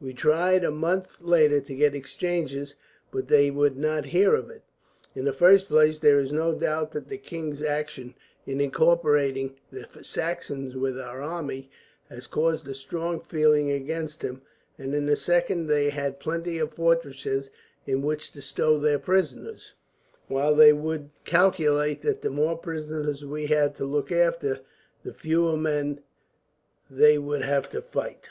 [0.00, 2.74] We tried a month later to get exchanges,
[3.12, 4.62] but they would not hear of it.
[5.14, 8.14] In the first place, there is no doubt that the king's action,
[8.46, 11.70] in incorporating the Saxons with our army,
[12.08, 14.42] has caused a strong feeling against him;
[14.76, 17.52] and in the second, they had plenty of fortresses
[17.86, 19.74] in which to stow their prisoners,
[20.26, 24.58] while they would calculate that the more prisoners we had to look after,
[25.04, 26.00] the fewer men
[26.90, 28.30] they would have to fight.